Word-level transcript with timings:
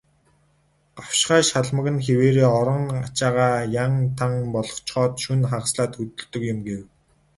"Гавшгай 0.97 1.41
шалмаг 1.49 1.87
нь 1.93 2.03
хэвээрээ, 2.05 2.47
орой 2.59 2.83
ачаагаа 3.07 3.57
ян 3.83 3.93
тан 4.17 4.31
болгочхоод 4.53 5.13
шөнө 5.23 5.45
хагаслаад 5.51 5.91
хөдөлдөг 5.95 6.41
юм" 6.53 6.59
гэв. 6.67 6.81